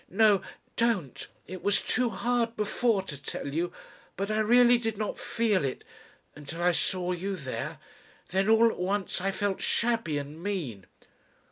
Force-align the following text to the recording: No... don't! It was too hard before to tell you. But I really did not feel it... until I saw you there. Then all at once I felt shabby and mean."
No... 0.09 0.41
don't! 0.77 1.27
It 1.45 1.61
was 1.61 1.79
too 1.79 2.09
hard 2.09 2.55
before 2.57 3.03
to 3.03 3.21
tell 3.21 3.53
you. 3.53 3.71
But 4.17 4.31
I 4.31 4.39
really 4.39 4.79
did 4.79 4.97
not 4.97 5.19
feel 5.19 5.63
it... 5.63 5.83
until 6.35 6.63
I 6.63 6.71
saw 6.71 7.11
you 7.11 7.35
there. 7.35 7.77
Then 8.29 8.49
all 8.49 8.65
at 8.71 8.79
once 8.79 9.21
I 9.21 9.29
felt 9.29 9.61
shabby 9.61 10.17
and 10.17 10.41
mean." 10.41 10.87